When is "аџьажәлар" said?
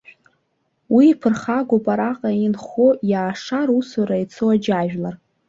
4.53-5.15